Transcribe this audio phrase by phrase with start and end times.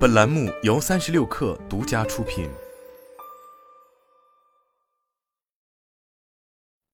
[0.00, 2.48] 本栏目由三十六氪独家出品。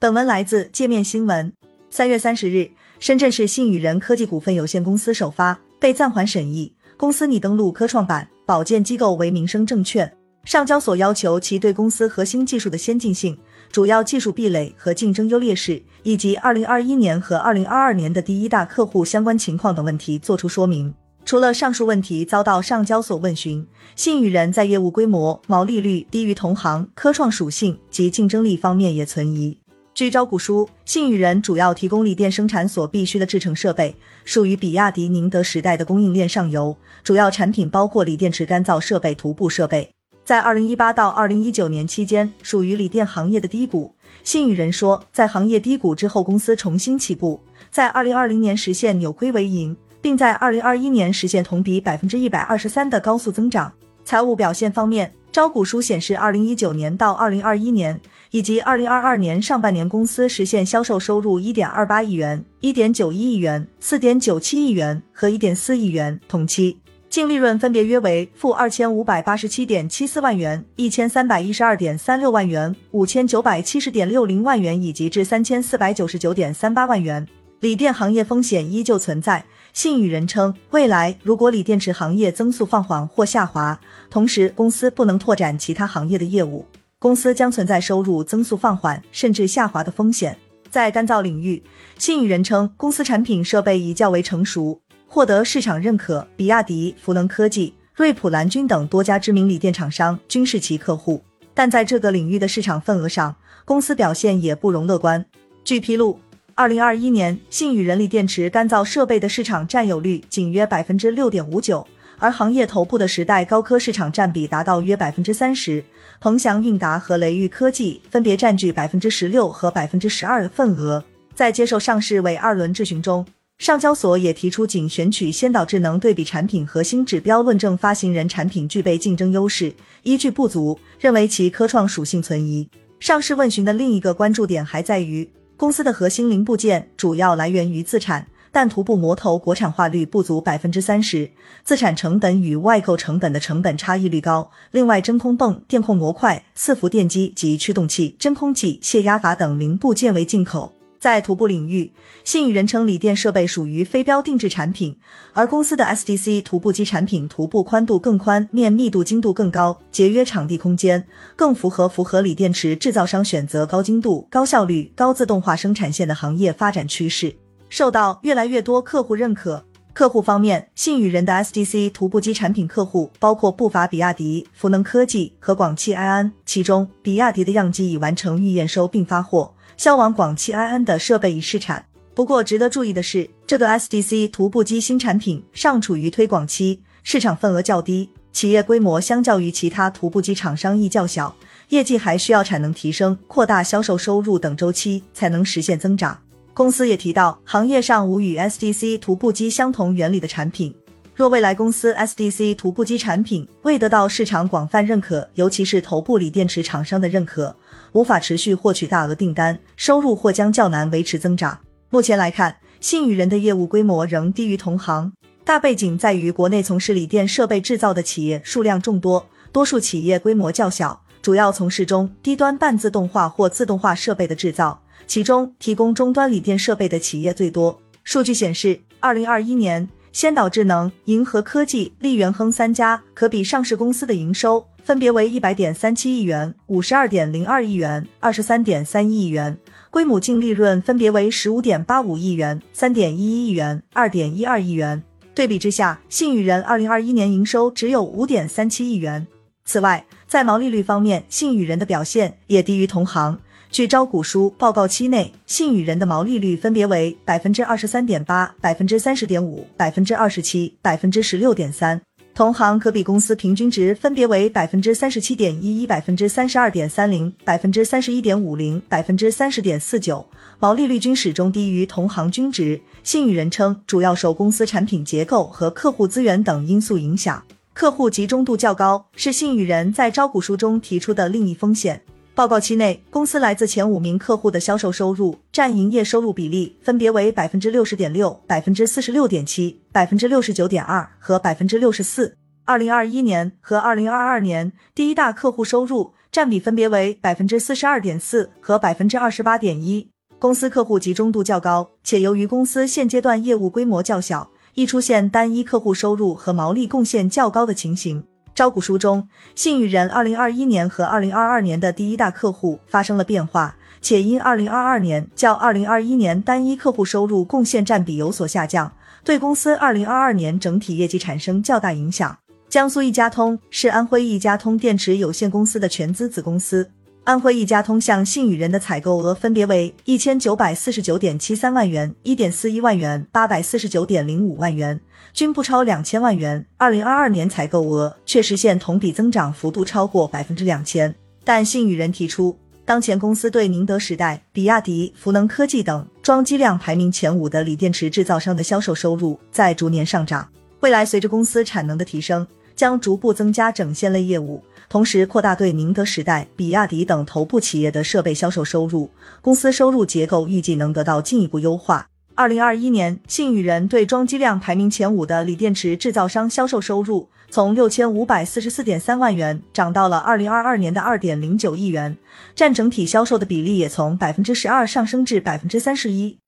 [0.00, 1.52] 本文来自界面新闻。
[1.90, 10.10] 三月三十日，深圳市信宇人科技股份有限公司首发被暂缓审议，公司拟登陆科创板，保荐机构为民生证券。
[10.46, 13.38] 上交所要求其对公司核心技术的先进性、
[13.70, 20.94] 主要技术壁垒和竞争优劣势，以及二零二一年和二零二二年的第一大客户相关情况等问题作出说明。
[21.24, 23.66] 除了上述问题遭到上交所问询，
[23.96, 29.58] 信宇人在业务规模、毛利率低于同行、科创属性及竞争力方面也存疑。
[29.94, 39.90] 据招股书，信宇人主要提供锂电生产所必需的制成设备，属于比亚迪宁德时代的供应链上游，主要产品包括锂电池干燥设备、涂布设备。
[40.24, 43.94] 在二零一八到二零一九年期间，属于锂电行业的低谷。
[44.22, 53.72] 信宇人说，在行业低谷之后，公司重新起步，在二零二零年实现扭亏为盈，并在二零二一年实现同比百分之一百二十三的高速增长。
[54.04, 57.98] 财务表现方面，招股书显示，二零一九年到二零二一年
[58.30, 66.76] 以及二零二二年上半年，公司实现销售收入一点二八亿元、一点九一亿元、四点九七亿元和一点四亿元，同期。
[67.08, 77.26] 净利润分别约为负二千五百八十七点七四万元、一千三百一十二点三六万元、五千九百七十点六零万元以及至三千四百九十九点三八万元。
[77.60, 79.44] 锂电行业风险依旧存在。
[79.72, 86.64] 信宇人称，未来如果锂电池行业增速放缓或下滑，同时公司不能拓展其他行业的业务，
[87.00, 90.38] 公司将存在收入增速放缓甚至下滑的风险。
[90.70, 91.62] 在干燥领域，
[91.98, 94.80] 信宇人称，公司产品设备已较为成熟。
[95.06, 101.22] 获得市场认可，比亚迪、孚能科技、瑞普蓝军等多家知名锂电厂商均是其客户。
[101.52, 105.24] 但在这个领域的市场份额上，公司表现也不容乐观。
[105.62, 106.18] 据披露，
[106.56, 111.84] 二零二一年信宇人力电池干燥设备的市场占有率仅约百分之六点五九，
[112.16, 115.82] 而行业头部的时代高科市场占比达到约百分之三十，
[116.20, 121.02] 鹏翔韵达和雷昱科技分别占据百分之十六和百分之十二的份额。
[121.34, 123.26] 在接受上市委二轮质询中。
[123.58, 132.68] 上交所也提出，仅选取先导智能对比产品核心指标论证发行人产品具备竞争优势，依据不足，认为其科创属性存疑。
[133.00, 141.30] 上市问询的另一个关注点还在于，公司的核心零部件主要来源于自产，但涂布磨头国产化率不足百分之三十，
[141.62, 144.50] 自产成本与外购成本的成本差异率高。
[144.72, 150.72] 另外，真空泵、电控模块、伺服电机及驱动器、真空器、泄压阀等零部件为进口。
[151.04, 151.92] 在涂布领域，
[152.24, 154.96] 信宇人称锂电设备属于非标定制产品，
[155.34, 161.06] 而公司的 SDC 涂布机产品涂布宽度更宽，面密度精度更高，节约场地空间，
[161.36, 167.36] 更符合符合锂电池制造商选择高精度、高效率、高自动化生产线的行业发展趋势，
[167.68, 169.62] 受到越来越多客户认可。
[169.92, 179.53] 客户方面，信宇人的 SDC 涂布机产品客户包括不乏比亚迪、孚能科技和广汽埃安，其中比亚迪的样机已完成预验收并发货。
[179.76, 191.34] 销往广汽埃安的设备已试产，不过值得注意的是，这个 SDC 涂布机新产品尚处于推广期，市场份额较低，企业规模相较于其他涂布机厂商亦较小，
[191.70, 196.18] 业绩还需要产能提升、扩大销售收入等周期才能实现增长。
[196.52, 200.72] 公司也提到，行业上无与 SDC 涂布机相同原理的产品。
[201.14, 207.54] 若未来公司 SDC 涂布机产品未得到市场广泛认可，尤其是头部锂电池厂商的认可，
[207.92, 211.56] 无法持续获取大额订单，收入或将较难维持增长。
[211.90, 215.12] 目前来看，信宇人的业务规模仍低于同行。
[215.44, 227.80] 大背景在于国内从事锂电设备制造的企业数量众多，多数企业规模较小，主要从事中低端半自动化或自动化设备的制造，其中提供终端锂电设备的企业最多。
[228.02, 229.88] 数据显示，二零二一年。
[230.14, 239.58] 先导智能、银河科技、利元亨三家可比上市公司的营收分别为一百点三七亿元、五十二点零二亿元、二十三点三一亿元，
[239.90, 245.02] 规模净利润分别为十五点八五亿元、三点一一亿元、二点一二亿元。
[245.34, 249.26] 对比之下，信宇人二零二一年营收只有五点三七亿元。
[249.64, 253.40] 此外，在毛利率方面，信宇人的表现也低于同行。
[253.74, 262.00] 据招股书报告期内，信宇人的毛利率分别为百分之二十三点八、百分之三十点五、百分之二十七、百分之十六点三。
[262.36, 270.24] 同行可比公司平均值分别为百分之三十七点一一、百分之三十二点三零、百分之三十一点五零、百分之三十点四九，
[270.60, 272.80] 毛利率均始终低于同行均值。
[273.02, 277.42] 信宇人称，主要受公司产品结构和客户资源等因素影响，
[277.72, 282.00] 客户集中度较高，是信宇人在招股书中提出的另一风险。
[282.34, 292.36] 报告期内，公司来自前五名客户的销售收入占营业收入比例分别为百分之六十点六、百分之四十六点七、百分之六十九点二和百分之六十四。
[292.64, 300.08] 二零二一年和二零二二年第一大客户收入占比分别为百分之四十二点四和百分之二十八点一。
[300.40, 308.24] 公司客户集中度较高，且由于公司现阶段业务规模较小，易出现单一客户收入和毛利贡献较高的情形。
[308.54, 318.92] 招股书中，信宇人二零二一年和二零二二年的第一大客户发生了变化，且因二零二二年较二零二一年单一客户收入贡献占比有所下降，
[319.24, 322.38] 对公司二零二二年整体业绩产生较大影响。
[322.68, 326.88] 江苏一家通是安徽一家通电池有限公司的全资子公司。
[327.24, 335.00] 安徽一家通向信宇人的采购额分别为一千九百四十九点七三万元、一点四一万元、八百四十九点零五万元。
[335.32, 341.12] 均不超两千万元，二零二二年采购额却实现同比增长幅度超过百分之两千。
[341.42, 350.46] 但信宇人提出，当前公司对宁德时代、比亚迪、孚能科技等装机量排名前五的锂电池制造商的销售收入在逐年上涨，
[350.80, 359.10] 未来随着公司产能的提升，将逐步增加整线类业务，同时扩大对宁德时代、比亚迪等头部企业的设备销售收入，
[359.40, 362.08] 公司收入结构预计能得到进一步优化。
[362.36, 372.16] 二零二一年，信宇人对装机量排名前五的锂电池制造商销售收入从六千五百四十四点三万元涨到了二零二二年的二点零九亿元，
[372.56, 376.36] 占整体销售的比例也从百分之十二上升至百分之三十一。